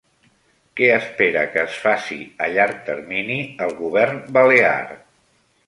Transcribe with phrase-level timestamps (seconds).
[0.79, 4.77] Què espera que es faci a llarg termini el govern balear?